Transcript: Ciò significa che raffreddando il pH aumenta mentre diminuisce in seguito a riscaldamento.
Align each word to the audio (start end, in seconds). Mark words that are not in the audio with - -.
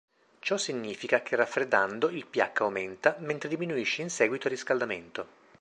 Ciò 0.39 0.57
significa 0.57 1.21
che 1.21 1.35
raffreddando 1.35 2.09
il 2.09 2.25
pH 2.25 2.61
aumenta 2.63 3.17
mentre 3.19 3.47
diminuisce 3.49 4.01
in 4.01 4.09
seguito 4.09 4.47
a 4.47 4.49
riscaldamento. 4.49 5.27